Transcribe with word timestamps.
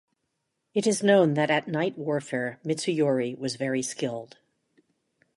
It 0.73 0.87
is 0.87 1.03
known 1.03 1.35
that 1.35 1.51
at 1.51 1.67
night 1.67 1.95
warfare, 1.95 2.59
Mitsuyori 2.65 3.37
was 3.37 3.55
very 3.55 3.83
skilled. 3.83 4.39